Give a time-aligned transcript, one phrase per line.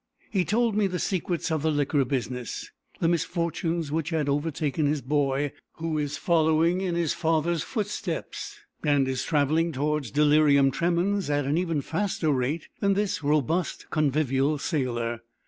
[0.31, 4.99] He told me the secrets of the liquor business, the misfortunes which had overtaken his
[4.99, 11.45] boy who is following in his father's footsteps, and is travelling towards delirium tremens at
[11.55, 15.21] even a faster rate than this robust, convivial sailor.